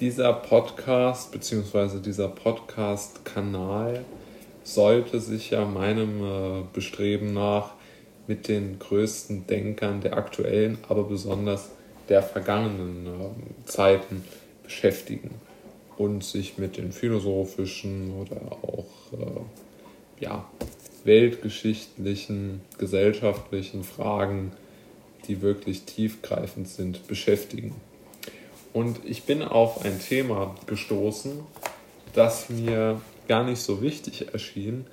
dieser 0.00 0.32
Podcast 0.32 1.30
bzw. 1.30 2.00
dieser 2.00 2.28
Podcast-Kanal 2.28 4.04
sollte 4.64 5.20
sich 5.20 5.50
ja 5.50 5.66
meinem 5.66 6.24
äh, 6.24 6.62
Bestreben 6.72 7.34
nach 7.34 7.74
mit 8.26 8.48
den 8.48 8.78
größten 8.78 9.46
Denkern 9.46 10.00
der 10.00 10.16
aktuellen, 10.16 10.78
aber 10.88 11.04
besonders 11.04 11.70
der 12.08 12.22
vergangenen 12.22 13.06
äh, 13.06 13.66
Zeiten 13.66 14.24
beschäftigen 14.62 15.32
und 15.98 16.24
sich 16.24 16.56
mit 16.56 16.78
den 16.78 16.92
philosophischen 16.92 18.12
oder 18.14 18.52
auch 18.62 18.86
äh, 19.12 20.24
ja, 20.24 20.48
weltgeschichtlichen, 21.04 22.62
gesellschaftlichen 22.78 23.84
Fragen, 23.84 24.52
die 25.28 25.42
wirklich 25.42 25.82
tiefgreifend 25.82 26.68
sind, 26.68 27.06
beschäftigen. 27.06 27.74
Und 28.72 29.00
ich 29.04 29.24
bin 29.24 29.42
auf 29.42 29.84
ein 29.84 30.00
Thema 30.00 30.54
gestoßen, 30.66 31.40
das 32.12 32.48
mir 32.48 33.00
gar 33.28 33.44
nicht 33.44 33.60
so 33.60 33.82
wichtig 33.82 34.32
erschien, 34.32 34.86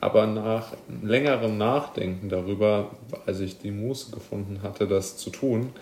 aber 0.00 0.26
nach 0.26 0.72
längerem 1.02 1.58
Nachdenken 1.58 2.28
darüber, 2.28 2.90
als 3.24 3.40
ich 3.40 3.58
die 3.58 3.70
Muße 3.70 4.10
gefunden 4.10 4.60
hatte, 4.62 4.86
das 4.86 5.16
zu 5.16 5.30
tun, 5.30 5.72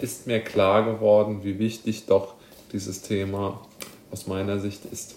ist 0.00 0.26
mir 0.26 0.40
klar 0.40 0.84
geworden, 0.84 1.40
wie 1.42 1.58
wichtig 1.58 2.06
doch 2.06 2.34
dieses 2.72 3.02
Thema 3.02 3.60
aus 4.10 4.26
meiner 4.26 4.58
Sicht 4.58 4.84
ist. 4.92 5.14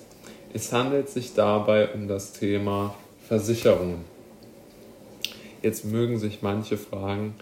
Es 0.54 0.72
handelt 0.72 1.10
sich 1.10 1.34
dabei 1.34 1.90
um 1.90 2.08
das 2.08 2.34
Thema 2.34 2.96
Versicherungen. 3.28 4.06
Jetzt 5.62 5.86
mögen 5.86 6.18
sich 6.20 6.42
manche 6.42 6.78
fragen, 6.78 7.36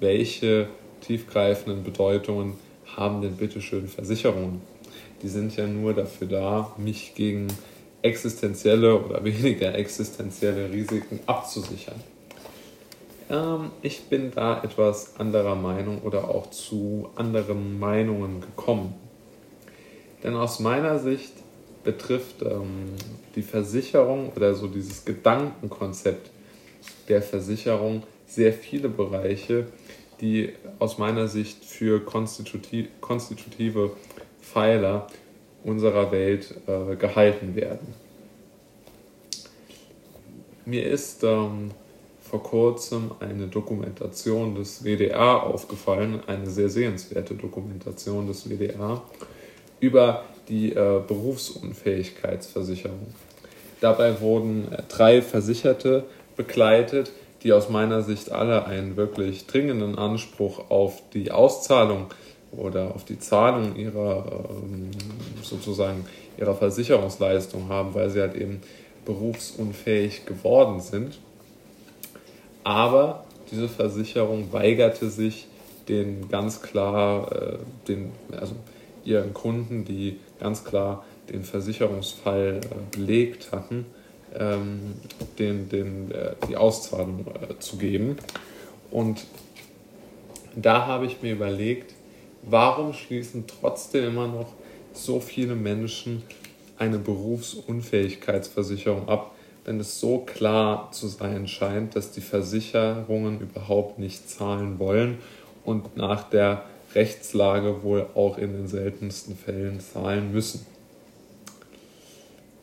welche 0.00 0.68
tiefgreifenden 1.02 1.84
Bedeutungen 1.84 2.54
haben 2.96 3.22
denn 3.22 3.36
bitteschön 3.36 3.88
Versicherungen? 3.88 4.60
Die 5.22 5.28
sind 5.28 5.56
ja 5.56 5.66
nur 5.66 5.94
dafür 5.94 6.26
da, 6.26 6.74
mich 6.76 7.14
gegen 7.14 7.48
existenzielle 8.02 9.02
oder 9.02 9.24
weniger 9.24 9.74
existenzielle 9.74 10.70
Risiken 10.70 11.20
abzusichern. 11.26 12.00
Ähm, 13.30 13.70
ich 13.82 14.04
bin 14.04 14.30
da 14.34 14.62
etwas 14.62 15.18
anderer 15.18 15.54
Meinung 15.54 16.02
oder 16.02 16.28
auch 16.28 16.50
zu 16.50 17.08
anderen 17.16 17.78
Meinungen 17.78 18.40
gekommen. 18.40 18.94
Denn 20.22 20.34
aus 20.34 20.60
meiner 20.60 20.98
Sicht 20.98 21.32
betrifft 21.84 22.42
ähm, 22.42 22.94
die 23.34 23.42
Versicherung 23.42 24.32
oder 24.34 24.54
so 24.54 24.68
dieses 24.68 25.04
Gedankenkonzept 25.04 26.30
der 27.08 27.22
Versicherung 27.22 28.02
sehr 28.26 28.52
viele 28.52 28.88
Bereiche, 28.88 29.66
die 30.24 30.54
aus 30.78 30.96
meiner 30.96 31.28
Sicht 31.28 31.66
für 31.66 32.00
konstitutiv, 32.00 32.88
konstitutive 33.02 33.90
Pfeiler 34.40 35.06
unserer 35.62 36.10
Welt 36.12 36.54
äh, 36.66 36.96
gehalten 36.96 37.54
werden. 37.54 37.92
Mir 40.64 40.86
ist 40.86 41.22
ähm, 41.24 41.72
vor 42.22 42.42
kurzem 42.42 43.10
eine 43.20 43.48
Dokumentation 43.48 44.54
des 44.54 44.82
WDR 44.82 45.42
aufgefallen, 45.42 46.22
eine 46.26 46.48
sehr 46.48 46.70
sehenswerte 46.70 47.34
Dokumentation 47.34 48.26
des 48.26 48.48
WDR 48.48 49.02
über 49.78 50.24
die 50.48 50.72
äh, 50.72 51.02
Berufsunfähigkeitsversicherung. 51.06 53.08
Dabei 53.82 54.18
wurden 54.22 54.72
äh, 54.72 54.82
drei 54.88 55.20
Versicherte 55.20 56.04
begleitet, 56.34 57.12
die 57.44 57.52
aus 57.52 57.68
meiner 57.68 58.02
Sicht 58.02 58.32
alle 58.32 58.64
einen 58.64 58.96
wirklich 58.96 59.46
dringenden 59.46 59.98
Anspruch 59.98 60.70
auf 60.70 61.02
die 61.12 61.30
Auszahlung 61.30 62.06
oder 62.52 62.94
auf 62.94 63.04
die 63.04 63.18
Zahlung 63.18 63.76
ihrer 63.76 64.46
ähm, 64.62 64.90
sozusagen 65.42 66.06
ihrer 66.38 66.54
Versicherungsleistung 66.54 67.68
haben, 67.68 67.94
weil 67.94 68.10
sie 68.10 68.20
halt 68.20 68.34
eben 68.34 68.60
berufsunfähig 69.04 70.26
geworden 70.26 70.80
sind. 70.80 71.18
Aber 72.64 73.24
diese 73.50 73.68
Versicherung 73.68 74.52
weigerte 74.52 75.10
sich, 75.10 75.46
den 75.88 76.28
ganz 76.30 76.62
klar, 76.62 77.30
äh, 77.30 77.58
den, 77.86 78.12
also 78.32 78.54
ihren 79.04 79.34
Kunden, 79.34 79.84
die 79.84 80.18
ganz 80.40 80.64
klar 80.64 81.04
den 81.30 81.44
Versicherungsfall 81.44 82.60
äh, 82.62 82.96
belegt 82.96 83.52
hatten, 83.52 83.84
ähm, 84.38 84.94
den, 85.38 85.68
den, 85.68 86.10
äh, 86.10 86.34
die 86.48 86.56
Auszahlung 86.56 87.26
äh, 87.26 87.58
zu 87.58 87.76
geben. 87.76 88.16
Und 88.90 89.26
da 90.56 90.86
habe 90.86 91.04
ich 91.06 91.22
mir 91.22 91.32
überlegt, 91.32 91.94
warum 92.42 92.92
schließen 92.92 93.44
trotzdem 93.46 94.04
immer 94.04 94.28
noch 94.28 94.52
so 94.92 95.20
viele 95.20 95.54
Menschen 95.54 96.22
eine 96.76 96.98
Berufsunfähigkeitsversicherung 96.98 99.08
ab, 99.08 99.34
wenn 99.64 99.80
es 99.80 99.98
so 99.98 100.18
klar 100.18 100.92
zu 100.92 101.08
sein 101.08 101.48
scheint, 101.48 101.96
dass 101.96 102.12
die 102.12 102.20
Versicherungen 102.20 103.40
überhaupt 103.40 103.98
nicht 103.98 104.28
zahlen 104.28 104.78
wollen 104.78 105.16
und 105.64 105.96
nach 105.96 106.28
der 106.28 106.66
Rechtslage 106.94 107.82
wohl 107.82 108.06
auch 108.14 108.36
in 108.38 108.52
den 108.52 108.68
seltensten 108.68 109.36
Fällen 109.36 109.80
zahlen 109.80 110.32
müssen. 110.32 110.64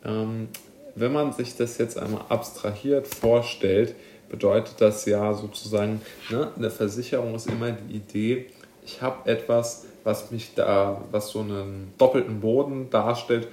Ähm, 0.05 0.47
wenn 0.96 1.13
man 1.13 1.34
sich 1.34 1.56
das 1.56 1.78
jetzt 1.78 1.97
einmal 1.97 2.24
abstrahiert 2.29 3.07
vorstellt, 3.07 3.96
bedeutet 4.29 4.75
das 4.79 5.06
ja 5.06 5.34
sozusagen, 5.34 6.02
ne, 6.29 6.52
eine 6.56 6.69
Versicherung 6.69 7.35
ist 7.35 7.47
immer 7.47 7.72
die 7.72 7.96
Idee, 7.96 8.46
ich 8.85 9.02
habe 9.02 9.29
etwas, 9.29 9.85
was 10.03 10.31
mich 10.31 10.53
da, 10.56 11.03
was 11.12 11.29
so 11.29 11.41
einen 11.41 11.94
doppelten 11.97 12.40
Boden 12.40 12.90
darstellt, 12.90 13.47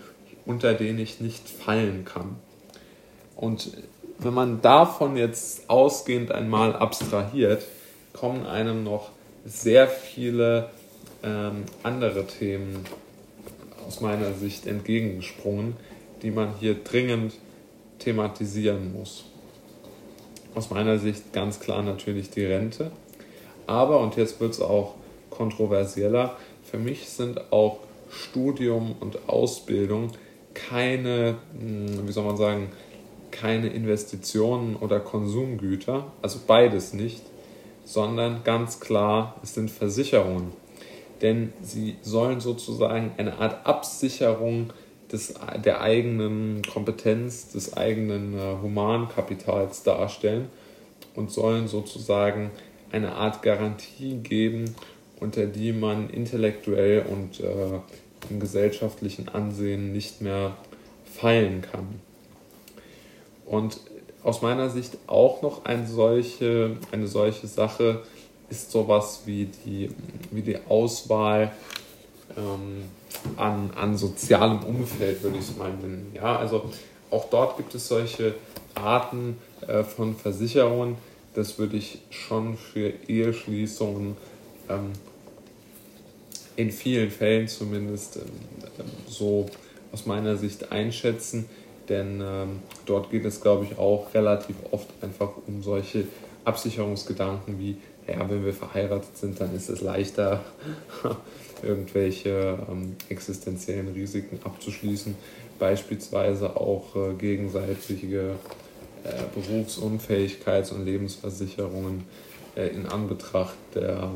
unter 0.47 0.75
den 0.75 0.99
ich 0.99 1.21
nicht 1.21 1.49
fallen 1.49 2.05
kann. 2.05 2.37
Und 3.37 3.73
wenn 4.19 4.35
man 4.35 4.63
davon 4.63 5.17
jetzt 5.17 5.69
ausgehend 5.69 6.33
einmal 6.33 6.75
abstrahiert, 6.75 7.65
kommen 8.13 8.47
einem 8.47 8.83
noch 8.83 9.11
sehr 9.45 9.87
viele 9.87 10.71
ähm, 11.23 11.65
andere 11.83 12.27
Themen 12.27 12.85
aus 13.87 14.01
meiner 14.01 14.33
Sicht 14.35 14.67
entgegengesprungen, 14.67 15.77
die 16.23 16.31
man 16.31 16.55
hier 16.59 16.75
dringend 16.75 17.35
thematisieren 17.99 18.93
muss. 18.93 19.25
Aus 20.55 20.71
meiner 20.71 20.99
Sicht 20.99 21.33
ganz 21.33 21.61
klar 21.61 21.83
natürlich 21.83 22.31
die 22.31 22.45
Rente. 22.45 22.91
Aber, 23.67 24.01
und 24.01 24.17
jetzt 24.17 24.41
wird 24.41 24.53
es 24.53 24.61
auch 24.61 24.95
kontroversieller, 25.31 26.37
für 26.63 26.79
mich 26.79 27.09
sind 27.09 27.53
auch 27.53 27.79
Studium 28.11 28.97
und 29.01 29.29
Ausbildung 29.29 30.11
keine, 30.55 31.37
hm, 31.59 32.07
wie 32.07 32.13
soll 32.13 32.25
man 32.25 32.37
sagen, 32.37 32.71
keine 33.31 33.69
Investitionen 33.69 34.77
oder 34.77 35.01
Konsumgüter, 35.01 36.11
also 36.23 36.41
beides 36.47 36.93
nicht, 36.93 37.23
sondern 37.85 38.43
ganz 38.45 38.81
klar, 38.81 39.37
es 39.43 39.55
sind 39.55 39.71
Versicherungen. 39.71 40.53
Denn 41.23 41.53
sie 41.63 41.97
sollen 42.03 42.41
sozusagen 42.41 43.13
eine 43.17 43.39
Art 43.39 43.67
Absicherung 43.67 44.73
des, 45.13 45.35
der 45.65 45.81
eigenen 45.81 46.63
Kompetenz, 46.63 47.51
des 47.51 47.77
eigenen 47.77 48.35
äh, 48.35 48.57
Humankapitals 48.63 49.83
darstellen 49.83 50.49
und 51.15 51.31
sollen 51.31 51.69
sozusagen 51.69 52.51
eine 52.93 53.13
Art 53.13 53.43
Garantie 53.43 54.17
geben, 54.17 54.75
unter 55.21 55.47
die 55.47 55.73
man 55.73 56.11
intellektuell 56.11 57.05
und 57.09 57.41
äh, 57.41 57.81
im 58.31 58.41
gesellschaftlichen 58.41 59.29
Ansehen 59.29 59.93
nicht 59.93 60.21
mehr 60.21 60.57
fallen 61.05 61.63
kann. 61.63 62.01
Und 63.47 63.81
aus 64.23 64.43
meiner 64.43 64.69
Sicht 64.69 64.99
auch 65.07 65.43
noch 65.43 65.65
eine 65.65 65.87
solche, 65.87 66.77
eine 66.93 67.07
solche 67.07 67.47
Sache 67.47 68.03
ist 68.51 68.71
sowas 68.71 69.23
wie 69.27 69.49
die, 69.65 69.91
wie 70.31 70.43
die 70.43 70.59
Auswahl 70.69 71.53
ähm, 72.39 72.85
an, 73.37 73.71
an 73.75 73.97
sozialem 73.97 74.61
Umfeld, 74.61 75.23
würde 75.23 75.39
ich 75.39 75.45
es 75.45 75.57
mal 75.57 75.71
nennen. 75.71 76.13
Ja, 76.15 76.37
also 76.37 76.71
auch 77.11 77.29
dort 77.31 77.57
gibt 77.57 77.75
es 77.75 77.89
solche 77.89 78.35
Arten 78.75 79.39
äh, 79.67 79.83
von 79.83 80.17
Versicherungen. 80.17 80.97
Das 81.35 81.59
würde 81.59 81.77
ich 81.77 82.01
schon 82.11 82.57
für 82.57 82.93
Eheschließungen 83.09 84.17
ähm, 84.69 84.93
in 86.57 86.71
vielen 86.71 87.11
Fällen 87.11 87.49
zumindest 87.49 88.17
ähm, 88.17 88.85
so 89.07 89.47
aus 89.93 90.07
meiner 90.07 90.37
Sicht 90.37 90.73
einschätzen, 90.73 91.47
denn 91.89 92.21
ähm, 92.23 92.61
dort 92.85 93.11
geht 93.11 93.25
es, 93.25 93.41
glaube 93.41 93.65
ich, 93.65 93.79
auch 93.79 94.13
relativ 94.13 94.57
oft 94.71 94.89
einfach 95.01 95.31
um 95.47 95.63
solche 95.63 96.05
Absicherungsgedanken 96.49 97.59
wie, 97.59 97.77
ja, 98.07 98.29
wenn 98.29 98.45
wir 98.45 98.55
verheiratet 98.55 99.17
sind, 99.17 99.41
dann 99.41 99.55
ist 99.55 99.69
es 99.69 99.81
leichter, 99.81 100.45
irgendwelche 101.63 102.59
ähm, 102.71 102.97
existenziellen 103.09 103.93
Risiken 103.93 104.39
abzuschließen, 104.45 105.15
beispielsweise 105.59 106.57
auch 106.57 106.95
äh, 106.97 107.15
gegenseitige 107.15 108.37
äh, 109.05 109.39
Berufsunfähigkeits- 109.39 110.73
und 110.73 110.85
Lebensversicherungen 110.85 112.05
äh, 112.57 112.69
in 112.69 112.87
Anbetracht 112.87 113.57
der, 113.75 114.11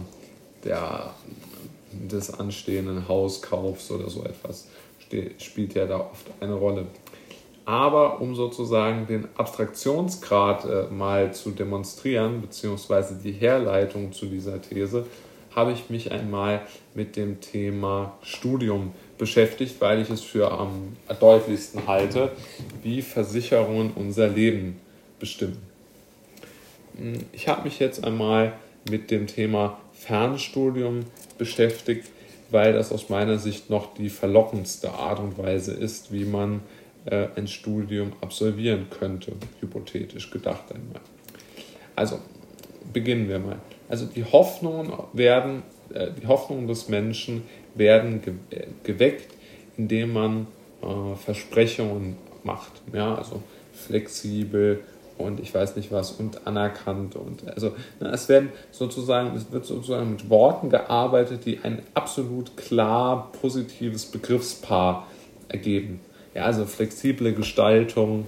der, 0.64 1.14
des 1.92 2.32
anstehenden 2.32 3.08
Hauskaufs 3.08 3.90
oder 3.90 4.08
so 4.08 4.24
etwas 4.24 4.66
spielt 5.38 5.74
ja 5.74 5.86
da 5.86 6.00
oft 6.00 6.26
eine 6.40 6.54
Rolle. 6.54 6.86
Aber 7.64 8.20
um 8.20 8.34
sozusagen 8.34 9.06
den 9.06 9.28
Abstraktionsgrad 9.36 10.64
äh, 10.64 10.92
mal 10.92 11.32
zu 11.32 11.50
demonstrieren, 11.50 12.40
beziehungsweise 12.40 13.18
die 13.22 13.32
Herleitung 13.32 14.12
zu 14.12 14.26
dieser 14.26 14.60
These, 14.60 15.06
habe 15.54 15.72
ich 15.72 15.90
mich 15.90 16.10
einmal 16.10 16.62
mit 16.94 17.16
dem 17.16 17.40
Thema 17.40 18.16
Studium 18.22 18.92
beschäftigt, 19.18 19.80
weil 19.80 20.00
ich 20.00 20.10
es 20.10 20.22
für 20.22 20.50
am 20.50 20.96
deutlichsten 21.20 21.86
halte, 21.86 22.32
wie 22.82 23.02
Versicherungen 23.02 23.92
unser 23.94 24.28
Leben 24.28 24.80
bestimmen. 25.20 25.58
Hm, 26.96 27.20
ich 27.32 27.48
habe 27.48 27.64
mich 27.64 27.78
jetzt 27.78 28.02
einmal 28.02 28.54
mit 28.90 29.10
dem 29.10 29.26
Thema 29.26 29.78
Fernstudium 29.92 31.04
beschäftigt, 31.38 32.08
weil 32.50 32.72
das 32.72 32.92
aus 32.92 33.08
meiner 33.08 33.38
Sicht 33.38 33.70
noch 33.70 33.94
die 33.94 34.10
verlockendste 34.10 34.90
Art 34.90 35.20
und 35.20 35.38
Weise 35.38 35.72
ist, 35.72 36.12
wie 36.12 36.24
man 36.24 36.60
äh, 37.04 37.28
ein 37.36 37.48
Studium 37.48 38.12
absolvieren 38.20 38.86
könnte, 38.90 39.32
hypothetisch 39.60 40.30
gedacht 40.30 40.72
einmal. 40.72 41.00
Also 41.96 42.18
beginnen 42.92 43.28
wir 43.28 43.38
mal. 43.38 43.58
Also 43.88 44.06
die 44.06 44.24
Hoffnungen 44.24 44.92
werden, 45.12 45.62
äh, 45.92 46.08
die 46.20 46.26
Hoffnungen 46.26 46.66
des 46.66 46.88
Menschen 46.88 47.42
werden 47.74 48.22
ge 48.22 48.34
äh, 48.50 48.66
geweckt, 48.84 49.34
indem 49.76 50.12
man 50.12 50.46
äh, 50.82 51.16
Versprechungen 51.16 52.16
macht. 52.44 52.72
Ja, 52.92 53.14
also 53.14 53.42
flexibel, 53.72 54.82
und 55.18 55.40
ich 55.40 55.54
weiß 55.54 55.76
nicht 55.76 55.92
was 55.92 56.12
und 56.12 56.46
anerkannt 56.46 57.16
und 57.16 57.46
also 57.48 57.74
na, 58.00 58.12
es 58.12 58.28
werden 58.28 58.50
sozusagen 58.70 59.36
es 59.36 59.50
wird 59.52 59.64
sozusagen 59.64 60.12
mit 60.12 60.30
Worten 60.30 60.70
gearbeitet, 60.70 61.44
die 61.44 61.60
ein 61.62 61.82
absolut 61.94 62.56
klar 62.56 63.30
positives 63.40 64.06
Begriffspaar 64.06 65.06
ergeben. 65.48 66.00
Ja, 66.34 66.44
also 66.44 66.64
flexible 66.64 67.32
Gestaltung, 67.32 68.26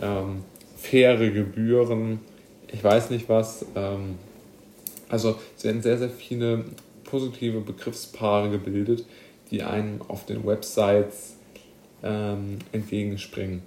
ähm, 0.00 0.42
faire 0.76 1.30
Gebühren, 1.30 2.20
ich 2.72 2.82
weiß 2.82 3.10
nicht 3.10 3.28
was. 3.28 3.66
Ähm, 3.74 4.16
also 5.08 5.36
es 5.56 5.64
werden 5.64 5.82
sehr 5.82 5.98
sehr 5.98 6.10
viele 6.10 6.64
positive 7.04 7.60
Begriffspaare 7.60 8.50
gebildet, 8.50 9.04
die 9.50 9.62
einem 9.62 10.00
auf 10.08 10.26
den 10.26 10.46
Websites 10.46 11.36
ähm, 12.02 12.58
entgegenspringen. 12.72 13.62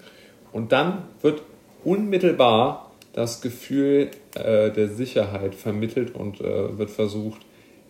Und 0.52 0.72
dann 0.72 1.04
wird 1.22 1.44
unmittelbar 1.84 2.92
das 3.14 3.42
Gefühl 3.42 4.12
äh, 4.36 4.72
der 4.72 4.90
Sicherheit 4.90 5.56
vermittelt 5.56 6.16
und 6.16 6.42
äh, 6.42 6.78
wird 6.78 6.90
versucht, 6.90 7.42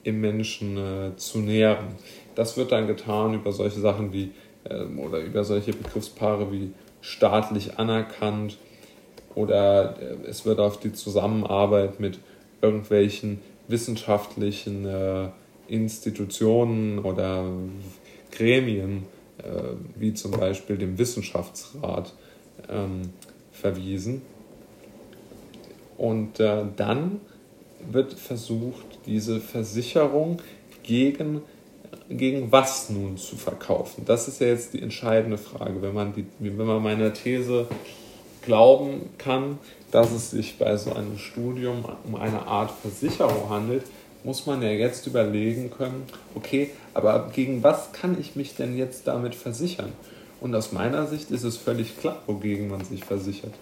im 0.04 0.22
Menschen 0.22 0.78
äh, 0.78 1.16
zu 1.18 1.40
nähren. 1.40 1.88
Das 2.36 2.56
wird 2.58 2.72
dann 2.72 2.88
getan 2.88 3.34
über 3.34 3.52
solche 3.52 3.80
Sachen 3.80 4.14
wie 4.14 4.32
ähm, 4.70 5.00
oder 5.00 5.20
über 5.20 5.44
solche 5.44 5.74
Begriffspaare 5.74 6.52
wie 6.52 6.72
staatlich 7.02 7.78
anerkannt 7.78 8.58
oder 9.36 9.96
äh, 10.02 10.28
es 10.28 10.46
wird 10.46 10.60
auf 10.60 10.80
die 10.80 10.94
Zusammenarbeit 10.94 12.00
mit 12.00 12.20
irgendwelchen 12.62 13.42
wissenschaftlichen 13.68 14.86
äh, 14.86 15.30
Institutionen 15.68 17.00
oder 17.00 17.46
Gremien, 18.32 19.06
äh, 19.38 19.44
wie 19.96 20.14
zum 20.14 20.32
Beispiel 20.32 20.78
dem 20.78 20.98
Wissenschaftsrat, 20.98 22.14
ähm, 22.68 23.14
verwiesen. 23.52 24.22
Und 25.98 26.40
äh, 26.40 26.64
dann 26.76 27.22
wird 27.92 28.14
versucht, 28.14 29.00
diese 29.06 29.40
Versicherung 29.40 30.42
gegen, 30.84 31.42
gegen 32.10 32.52
was 32.52 32.90
nun 32.90 33.18
zu 33.18 33.36
verkaufen. 33.36 34.04
Das 34.06 34.28
ist 34.28 34.42
ja 34.42 34.48
jetzt 34.48 34.74
die 34.74 34.82
entscheidende 34.82 35.38
Frage. 35.38 35.82
Wenn 35.82 35.94
man, 35.94 36.14
die, 36.14 36.26
wenn 36.40 36.66
man 36.66 36.82
meiner 36.82 37.14
These 37.14 37.68
glauben 38.42 39.10
kann, 39.18 39.60
dass 39.92 40.12
es 40.12 40.32
sich 40.32 40.58
bei 40.58 40.76
so 40.78 40.94
einem 40.94 41.18
Studium 41.18 41.86
um 42.06 42.16
eine 42.16 42.48
Art 42.48 42.72
Versicherung 42.72 43.50
handelt, 43.50 43.84
muss 44.24 44.46
man 44.46 44.62
ja 44.62 44.72
jetzt 44.72 45.08
überlegen 45.08 45.72
können, 45.72 46.04
okay, 46.36 46.72
aber 46.94 47.30
gegen 47.34 47.64
was 47.64 47.92
kann 47.94 48.20
ich 48.20 48.36
mich 48.36 48.56
denn 48.56 48.78
jetzt 48.78 49.08
damit 49.08 49.36
versichern? 49.36 49.94
Und 50.42 50.56
aus 50.56 50.72
meiner 50.72 51.08
Sicht 51.08 51.32
ist 51.32 51.44
es 51.44 51.58
völlig 51.58 52.00
klar, 52.00 52.22
wogegen 52.26 52.70
man 52.70 52.84
sich 52.84 53.04
versichert. 53.04 53.54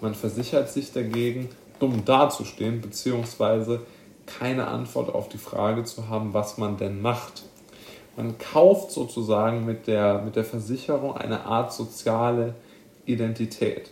Man 0.00 0.14
versichert 0.14 0.70
sich 0.70 0.92
dagegen, 0.92 1.48
dumm 1.80 2.04
dazustehen, 2.04 2.80
beziehungsweise 2.80 3.80
keine 4.26 4.68
Antwort 4.68 5.14
auf 5.14 5.28
die 5.28 5.38
Frage 5.38 5.84
zu 5.84 6.08
haben, 6.08 6.34
was 6.34 6.58
man 6.58 6.76
denn 6.76 7.00
macht. 7.00 7.44
Man 8.16 8.38
kauft 8.38 8.92
sozusagen 8.92 9.66
mit 9.66 9.86
der, 9.86 10.22
mit 10.22 10.36
der 10.36 10.44
Versicherung 10.44 11.16
eine 11.16 11.44
Art 11.44 11.72
soziale 11.72 12.54
Identität. 13.04 13.90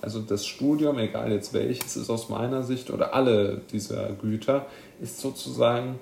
Also 0.00 0.20
das 0.20 0.46
Studium, 0.46 0.98
egal 0.98 1.32
jetzt 1.32 1.52
welches, 1.52 1.96
ist 1.96 2.10
aus 2.10 2.28
meiner 2.28 2.62
Sicht, 2.62 2.90
oder 2.90 3.14
alle 3.14 3.60
dieser 3.72 4.10
Güter, 4.12 4.66
ist 5.00 5.20
sozusagen 5.20 5.98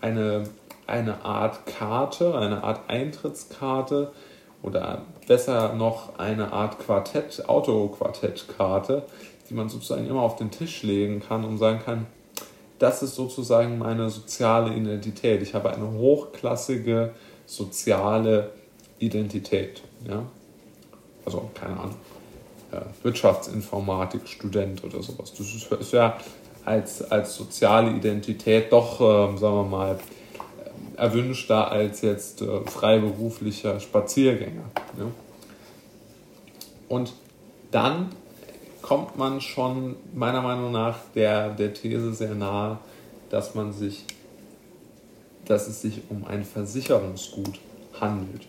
eine, 0.00 0.44
eine 0.86 1.24
Art 1.24 1.64
Karte, 1.64 2.36
eine 2.36 2.62
Art 2.62 2.88
Eintrittskarte, 2.88 4.12
oder 4.62 5.02
besser 5.26 5.74
noch 5.74 6.18
eine 6.18 6.52
Art 6.52 6.78
Quartett, 6.78 7.48
Autoquartettkarte, 7.48 9.04
die 9.48 9.54
man 9.54 9.68
sozusagen 9.68 10.06
immer 10.06 10.22
auf 10.22 10.36
den 10.36 10.50
Tisch 10.50 10.82
legen 10.82 11.20
kann 11.26 11.44
und 11.44 11.58
sagen 11.58 11.80
kann, 11.84 12.06
das 12.82 13.02
ist 13.02 13.14
sozusagen 13.14 13.78
meine 13.78 14.10
soziale 14.10 14.74
Identität. 14.74 15.40
Ich 15.40 15.54
habe 15.54 15.72
eine 15.72 15.88
hochklassige 15.92 17.12
soziale 17.46 18.50
Identität. 18.98 19.82
Ja? 20.08 20.24
Also, 21.24 21.48
keine 21.54 21.78
Ahnung, 21.78 21.94
Wirtschaftsinformatik, 23.04 24.26
Student 24.26 24.82
oder 24.82 25.00
sowas. 25.00 25.32
Das 25.32 25.54
ist, 25.54 25.70
ist 25.70 25.92
ja 25.92 26.18
als, 26.64 27.08
als 27.08 27.36
soziale 27.36 27.92
Identität 27.92 28.72
doch, 28.72 29.00
äh, 29.00 29.38
sagen 29.38 29.56
wir 29.56 29.64
mal, 29.64 29.98
erwünschter 30.96 31.70
als 31.70 32.00
jetzt 32.00 32.42
äh, 32.42 32.60
freiberuflicher 32.66 33.78
Spaziergänger. 33.78 34.64
Ne? 34.96 35.12
Und 36.88 37.12
dann 37.70 38.10
kommt 38.82 39.16
man 39.16 39.40
schon 39.40 39.96
meiner 40.12 40.42
Meinung 40.42 40.72
nach 40.72 40.98
der, 41.14 41.50
der 41.50 41.72
These 41.72 42.12
sehr 42.12 42.34
nahe, 42.34 42.78
dass 43.30 43.54
man 43.54 43.72
sich, 43.72 44.04
dass 45.46 45.68
es 45.68 45.80
sich 45.80 46.02
um 46.10 46.26
ein 46.26 46.44
Versicherungsgut 46.44 47.58
handelt. 47.98 48.46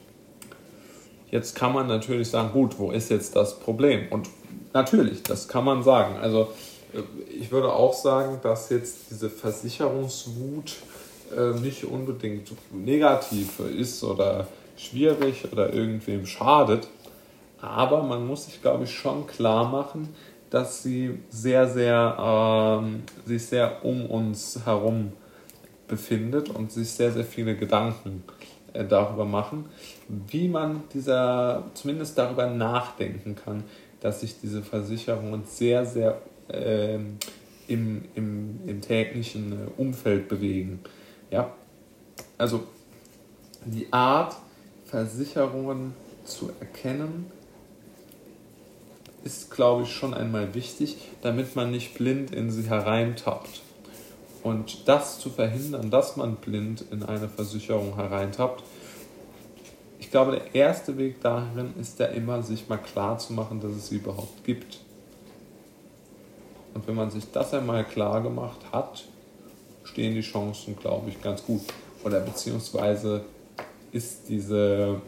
Jetzt 1.31 1.55
kann 1.55 1.73
man 1.73 1.87
natürlich 1.87 2.29
sagen, 2.29 2.51
gut, 2.51 2.77
wo 2.77 2.91
ist 2.91 3.09
jetzt 3.09 3.35
das 3.35 3.59
Problem? 3.59 4.07
Und 4.11 4.29
natürlich, 4.73 5.23
das 5.23 5.47
kann 5.47 5.65
man 5.65 5.81
sagen. 5.81 6.17
Also 6.17 6.49
äh, 6.93 7.01
ich 7.39 7.51
würde 7.51 7.71
auch 7.71 7.93
sagen, 7.93 8.39
dass 8.43 8.69
jetzt 8.69 9.09
diese 9.09 9.29
Versicherungswut 9.29 10.75
äh, 11.35 11.59
nicht 11.59 11.85
unbedingt 11.85 12.51
negativ 12.71 13.59
ist 13.59 14.03
oder 14.03 14.47
schwierig 14.77 15.51
oder 15.51 15.73
irgendwem 15.73 16.25
schadet. 16.25 16.87
Aber 17.63 18.03
man 18.03 18.27
muss 18.27 18.43
sich, 18.43 18.61
glaube 18.61 18.83
ich, 18.83 18.91
schon 18.93 19.25
klar 19.25 19.69
machen, 19.69 20.09
dass 20.49 20.83
sie 20.83 21.17
sehr, 21.29 21.65
sehr, 21.69 22.17
ähm, 22.19 23.03
sich 23.25 23.45
sehr 23.45 23.85
um 23.85 24.05
uns 24.05 24.59
herum 24.65 25.13
befindet 25.87 26.49
und 26.49 26.73
sich 26.73 26.91
sehr, 26.91 27.13
sehr 27.13 27.23
viele 27.23 27.55
Gedanken 27.55 28.25
äh, 28.73 28.83
darüber 28.83 29.23
machen, 29.23 29.69
wie 30.09 30.49
man 30.49 30.83
dieser, 30.93 31.63
zumindest 31.73 32.17
darüber 32.17 32.47
nachdenken 32.47 33.35
kann, 33.35 33.63
dass 34.01 34.19
sich 34.19 34.41
diese 34.41 34.61
Versicherungen 34.61 35.45
sehr, 35.45 35.85
sehr 35.85 36.21
äh, 36.49 36.95
im, 36.95 38.03
im, 38.13 38.59
im 38.67 38.81
täglichen 38.81 39.53
äh, 39.53 39.81
Umfeld 39.81 40.27
bewegen. 40.27 40.81
Ja? 41.31 41.49
Also 42.37 42.65
die 43.63 43.87
Art, 43.93 44.35
Versicherungen 44.83 45.93
zu 46.25 46.51
erkennen, 46.59 47.31
ist, 49.23 49.51
glaube 49.51 49.83
ich, 49.83 49.93
schon 49.93 50.13
einmal 50.13 50.53
wichtig, 50.53 50.97
damit 51.21 51.55
man 51.55 51.71
nicht 51.71 51.93
blind 51.95 52.31
in 52.31 52.51
sie 52.51 52.69
hereintappt. 52.69 53.61
Und 54.43 54.87
das 54.87 55.19
zu 55.19 55.29
verhindern, 55.29 55.89
dass 55.89 56.17
man 56.17 56.35
blind 56.35 56.83
in 56.91 57.03
eine 57.03 57.29
Versicherung 57.29 57.95
hereintappt, 57.95 58.63
ich 59.99 60.11
glaube, 60.11 60.33
der 60.33 60.53
erste 60.53 60.97
Weg 60.97 61.21
darin 61.21 61.73
ist 61.79 61.97
ja 61.97 62.07
immer, 62.07 62.43
sich 62.43 62.67
mal 62.67 62.77
klar 62.77 63.17
zu 63.17 63.33
machen, 63.33 63.61
dass 63.61 63.71
es 63.71 63.87
sie 63.87 63.95
überhaupt 63.95 64.43
gibt. 64.43 64.79
Und 66.73 66.85
wenn 66.87 66.95
man 66.95 67.09
sich 67.09 67.31
das 67.31 67.53
einmal 67.53 67.85
klar 67.85 68.21
gemacht 68.21 68.59
hat, 68.71 69.05
stehen 69.85 70.13
die 70.13 70.21
Chancen, 70.21 70.77
glaube 70.77 71.09
ich, 71.09 71.21
ganz 71.21 71.45
gut. 71.45 71.61
Oder 72.03 72.19
beziehungsweise 72.19 73.23
ist 73.91 74.27
diese, 74.27 75.01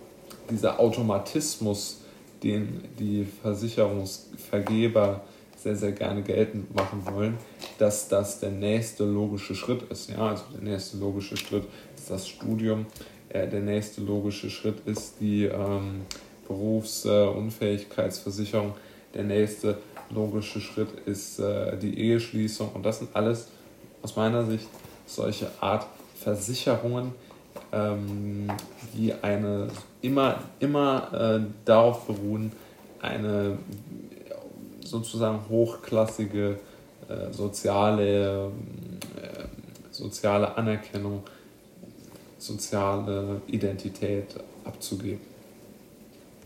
dieser 0.50 0.80
Automatismus, 0.80 2.02
den 2.46 2.84
die 3.00 3.26
Versicherungsvergeber 3.42 5.22
sehr, 5.58 5.76
sehr 5.76 5.94
gerne 5.94 6.22
geltend 6.22 6.76
machen 6.76 7.02
wollen, 7.12 7.40
dass 7.80 8.08
das 8.08 8.40
der 8.40 8.52
nächste 8.52 9.04
logische 9.04 9.56
Schritt 9.56 9.82
ist. 9.92 10.12
Ja, 10.12 10.30
also 10.30 10.44
der 10.54 10.62
nächste 10.62 10.98
logische 10.98 11.38
Schritt 11.38 11.64
ist 11.96 12.12
das 12.12 12.28
Studium. 12.28 12.86
äh, 13.30 13.48
der 13.48 13.62
nächste 13.62 14.02
logische 14.02 14.52
Schritt 14.52 14.86
ist 14.86 15.16
die 15.20 15.46
ähm, 15.46 16.02
Berufsunfähigkeitsversicherung. 16.48 18.76
der 19.16 19.24
nächste 19.24 19.80
logische 20.12 20.62
Schritt 20.62 20.90
ist 21.08 21.40
äh, 21.40 21.76
die 21.78 22.00
Eheschließung. 22.00 22.70
Und 22.74 22.86
das 22.86 23.00
sind 23.00 23.16
alles 23.16 23.48
aus 24.04 24.16
meiner 24.16 24.46
Sicht 24.46 24.68
solche 25.08 25.50
Art 25.62 25.88
Versicherungen, 26.20 27.14
ähm, 27.76 28.48
die 28.94 29.14
eine 29.14 29.68
immer, 30.02 30.40
immer 30.60 31.10
äh, 31.14 31.40
darauf 31.66 32.08
beruhen, 32.08 32.52
eine 33.02 33.58
sozusagen 34.84 35.42
hochklassige 35.50 36.60
äh, 37.10 37.32
soziale, 37.32 38.46
äh, 38.46 39.44
soziale 39.92 40.58
Anerkennung, 40.58 41.24
soziale 42.38 43.42
Identität 43.48 44.36
abzugeben. 44.64 45.35